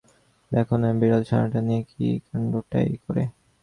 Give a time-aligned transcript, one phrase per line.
[0.51, 3.23] দেখো না বিড়ালছানাটাকে নিয়ে কী কাণ্ডটাই করে!